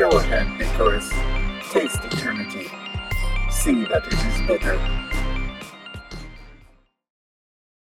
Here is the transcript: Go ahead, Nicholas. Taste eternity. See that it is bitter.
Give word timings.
Go 0.00 0.08
ahead, 0.16 0.58
Nicholas. 0.58 1.10
Taste 1.70 2.02
eternity. 2.06 2.70
See 3.50 3.84
that 3.84 4.06
it 4.06 4.14
is 4.14 4.46
bitter. 4.48 5.09